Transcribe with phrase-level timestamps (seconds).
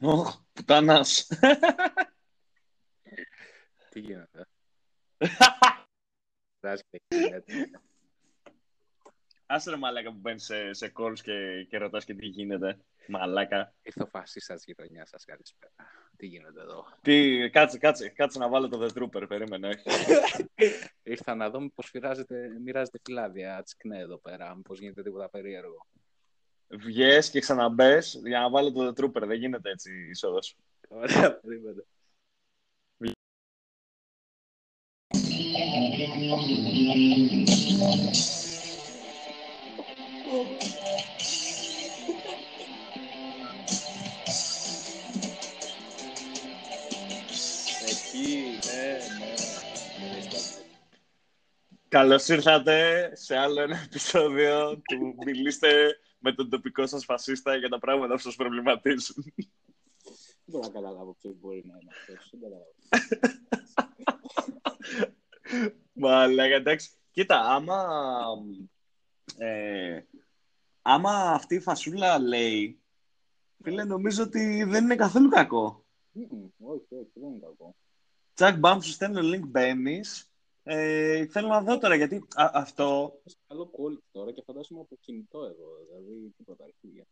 [0.00, 1.26] Ωχ, πουτάνας.
[3.90, 4.46] Τι γίνεται;
[9.46, 12.78] Άσε ρε μαλάκα που μπαίνεις σε, σε calls και, και ρωτάς και τι γίνεται.
[13.08, 13.74] Μαλάκα.
[13.82, 15.24] Ήρθε ο φασίστας της γειτονιάς σας.
[15.24, 15.72] Καλησπέρα.
[16.16, 19.82] Τι γίνεται εδώ; Τι, κάτσε, κάτσε, κάτσε να βάλω το The Trooper, περίμενε.
[21.02, 24.54] Ήρθα να δω μήπως μοιράζεται, μοιράζεται φυλάδια τσικνέ εδώ πέρα.
[24.54, 25.86] Μήπως γίνεται τίποτα περίεργο.
[26.68, 29.26] Βγες και ξαναμπες για να βάλω το The Trooper.
[29.26, 30.56] Δεν γίνεται έτσι η είσοδος.
[30.88, 31.84] Ωραία, περίμενε.
[47.88, 48.98] Εκεί, ναι,
[50.08, 50.36] ναι.
[51.88, 57.78] Καλώς ήρθατε σε άλλο ένα επεισόδιο του Μιλήστε με τον τοπικό σας φασίστα για τα
[57.78, 59.24] πράγματα που σας προβληματίζουν.
[59.36, 62.30] Δεν μπορώ να καταλάβω ποιος μπορεί να είναι αυτός.
[62.30, 62.74] Δεν καταλάβω.
[65.92, 66.90] Μα λέγα, εντάξει.
[67.10, 67.86] Κοίτα, άμα,
[69.36, 70.00] ε,
[70.82, 72.80] άμα αυτή η φασούλα λέει,
[73.62, 75.84] φίλε, νομίζω ότι δεν είναι καθόλου κακό.
[76.12, 77.76] Μμμ, Όχι, όχι, δεν είναι κακό.
[78.34, 80.30] Τσακ, μπαμ, σου στέλνω link, μπαίνεις.
[80.68, 83.18] Ε, θέλω να δω τώρα, γιατί α, αυτό...
[83.24, 85.68] Έχει καλό quality τώρα και φαντάζομαι από κινητό εδώ.
[85.86, 87.04] Δηλαδή, τίποτα αρχίδια.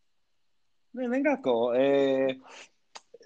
[0.90, 1.72] Ναι, δεν είναι κακό.
[1.72, 2.26] Ε,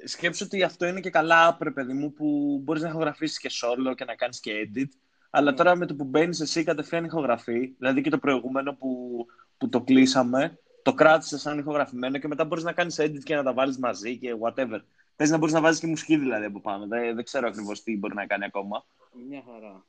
[0.05, 3.95] σκέψου ότι αυτό είναι και καλά, πρε παιδί μου, που μπορείς να ηχογραφήσεις και solo
[3.97, 4.89] και να κάνεις και edit.
[5.31, 5.57] Αλλά Ναι.
[5.57, 9.25] τώρα με το που μπαίνεις εσύ κατευθείαν ηχογραφεί, δηλαδή και το προηγούμενο που,
[9.59, 13.43] που το κλείσαμε, το κράτησες σαν ηχογραφημένο και μετά μπορείς να κάνεις edit και να
[13.43, 14.81] τα βάλεις μαζί και whatever.
[15.17, 16.87] Θες να μπορείς να βάζεις και μουσική δηλαδή από πάνω.
[16.87, 18.87] Δεν, δεν ξέρω ακριβώς τι μπορεί να κάνει ακόμα.
[19.29, 19.85] Μια χαρά.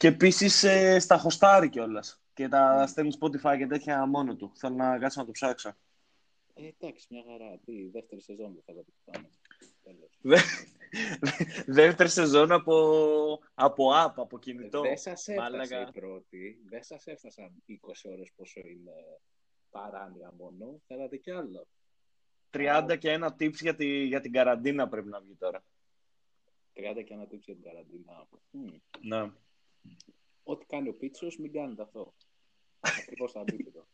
[0.00, 2.22] Και επίσης ε, στα χωστάρει κιόλας.
[2.34, 4.52] Και τα στέλνει Spotify και τέτοια μόνο του.
[4.56, 5.68] Θέλω να κάτσω να το ψάξω.
[6.54, 7.58] Ε, εντάξει, μια χαρά.
[7.64, 9.28] Τι, δεύτερη σεζόν δεν θέλατε που πάμε.
[9.82, 10.18] Τέλος.
[10.20, 10.40] Δε-
[11.66, 12.74] Δεύτερη σεζόν από,
[13.54, 14.80] από app, από κινητό.
[14.80, 15.88] Δεν σας έφτασε Μάλακα.
[15.88, 16.58] η πρώτη.
[16.68, 18.92] Δεν σας έφτασαν 20 ώρες πόσο είναι
[19.70, 20.80] παράνοια μόνο.
[20.86, 21.66] Θέλατε κι άλλο.
[22.50, 25.62] 30 και ένα tips για, τη, για την καραντίνα πρέπει να βγει τώρα.
[26.74, 28.26] 30 και ένα tips για την καραντίνα.
[28.50, 28.66] Μμ.
[29.00, 29.30] Ναι.
[30.42, 32.14] Ό,τι κάνει ο Πίτσος, μην κάνετε αυτό.
[32.80, 33.86] Ακριβώς το αντίθετο.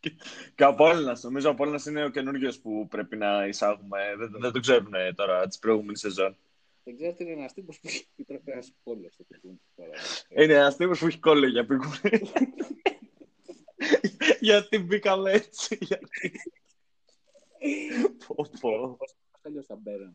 [0.54, 1.22] Και ο Απόλλωνας.
[1.22, 4.14] Νομίζω ο Απόλλωνας είναι ο καινούριο που πρέπει να εισάγουμε.
[4.16, 6.36] Δεν, δεν το ξέρουν ε, τώρα τη προηγούμενη σεζόν.
[6.84, 9.90] Δεν ξέρετε, είναι ένας τύπος που έχει πρέπει να πόλο στο κουκούν τώρα.
[10.28, 12.30] Είναι ένας τύπος που έχει κόλλο για πικούρι.
[14.40, 15.78] Γιατί μπήκαμε έτσι.
[15.80, 16.32] Γιατί...
[18.26, 18.96] πω, πω.
[18.98, 20.14] Πώς αλλιώς θα μπαίνανε.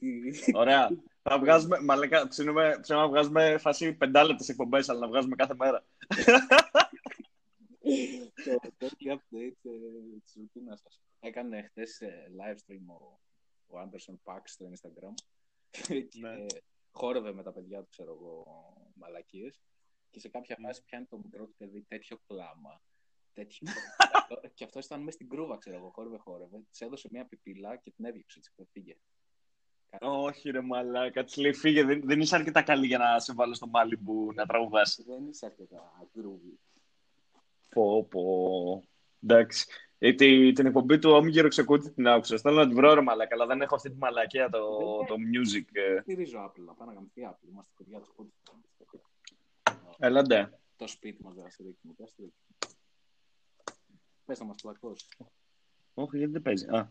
[0.00, 0.88] Τι- Ωραία.
[1.22, 5.84] Θα βγάζουμε, μαλάκα, ψήνουμε, ψήνουμε να βγάζουμε φάση πεντάλεπτες εκπομπές, αλλά να βγάζουμε κάθε μέρα.
[8.44, 11.00] το daily update ε, της ρουτίνας σας.
[11.20, 13.20] Έκανε χτες ε, live stream ο,
[13.66, 15.14] ο Anderson Pax στο Instagram
[15.70, 16.46] και Ναι.
[16.90, 18.44] χόρευε με τα παιδιά του, ξέρω εγώ,
[18.94, 19.60] μαλακίες
[20.10, 20.66] και σε κάποια Ναι.
[20.66, 22.82] φάση πιάνει το μικρό του παιδί τέτοιο κλάμα.
[23.32, 23.66] Τέτοιο...
[24.54, 26.60] και αυτό ήταν μέσα στην κρούβα, ξέρω εγώ, χόρευε, χόρευε.
[26.70, 28.96] Της έδωσε μια πιπίλα και την έδιωξε, έτσι και πήγε.
[29.98, 33.54] Όχι ρε μαλάκα, της λέει φύγε, δεν, δεν είσαι αρκετά καλή για να σε βάλω
[33.54, 35.00] στο Μάλιμπου να τραγουδάς.
[35.06, 36.58] Δεν είσαι αρκετά groovy.
[37.68, 38.84] Πω, πω.
[39.22, 39.66] Εντάξει.
[39.98, 42.38] Ε, τη- την εκπομπή του Όμιγερο Ξεκούτη την άκουσα.
[42.38, 45.64] Θέλω να την βρω ρε μαλάκα, αλλά δεν έχω αυτή τη μαλακία το, το music.
[45.72, 45.92] ε.
[45.92, 47.48] Δεν στηρίζω Apple, να πάμε να γαμηθεί Apple.
[47.50, 48.32] Είμαστε παιδιά του σπίτι.
[49.98, 50.58] Έλαντε.
[50.76, 52.38] Το σπίτι μας δεν θα στηρίξει, μου θα στηρίξει.
[54.24, 55.06] Πες να μας πλακώσει.
[55.94, 56.66] Όχι, γιατί δεν παίζει.
[56.66, 56.88] Α.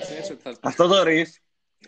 [0.00, 0.56] Ξέρεις ότι θα...
[0.62, 1.26] Αυτό το riff,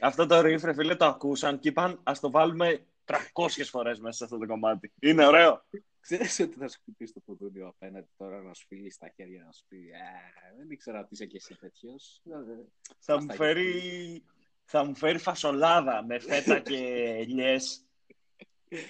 [0.00, 3.16] αυτό το riff, ρε φίλε, το ακούσαν και είπαν ας το βάλουμε 300
[3.64, 4.92] φορές μέσα σε αυτό το κομμάτι.
[5.00, 5.64] Είναι ωραίο.
[6.00, 9.52] Ξέρεις ότι θα σου χτυπήσει το κουδούνιο απέναντι τώρα να σου φύγει στα χέρια να
[9.52, 12.22] σου πει «Α, δεν ήξερα ότι είσαι και εσύ τέτοιος.
[12.98, 14.22] Θα μου φέρει,
[14.64, 16.76] θα μου φέρει φασολάδα με φέτα και
[17.18, 17.84] ελιές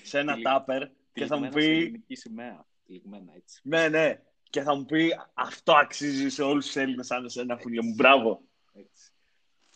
[0.02, 2.66] σε ένα Τυλιγ- τάπερ και θα μου Τυλιγμένα σε πει, ελληνική σημαία.
[2.86, 3.60] Τυλιγμένα έτσι.
[3.62, 7.82] ναι, ναι, και θα μου πει αυτό αξίζει σε όλους τους Έλληνες σαν εσένα, φίλε
[7.82, 8.42] μου, μπράβο.
[8.72, 9.10] έτσι.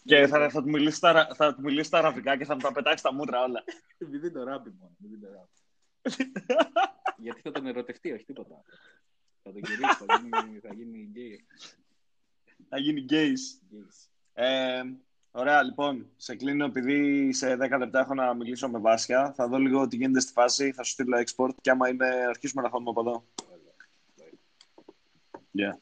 [0.04, 2.60] Και θα, θα, του μιλήσει στα, αρα- θα του μιλήσει στα αραβικά και θα μου
[2.60, 3.64] τα πετάξει στα μούτρα όλα.
[3.98, 4.92] Μην δίνει το ράμπι μόνο.
[4.98, 5.48] Μην δίνει το ράμπι.
[7.24, 8.64] Γιατί θα τον ερωτευτεί, όχι τίποτα.
[9.42, 11.44] Θα τον γυρίσει, θα γίνει, θα γίνει γκέι.
[12.68, 13.42] Θα γίνει gays.
[13.68, 14.10] γκέις.
[14.32, 14.82] Ε,
[15.30, 19.32] ωραία, λοιπόν, σε κλείνω επειδή σε 10 λεπτά έχω να μιλήσω με Βάσια.
[19.36, 22.62] Θα δω λίγο τι γίνεται στη φάση, θα σου στείλω export και άμα είναι, αρχίσουμε
[22.62, 23.24] να φάμε από εδώ.
[25.58, 25.78] Yeah.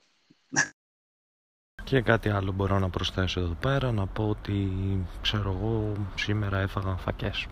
[1.84, 4.68] Και κάτι άλλο μπορώ να προσθέσω εδώ πέρα, να πω ότι
[5.20, 7.46] ξέρω εγώ σήμερα έφαγα φακές.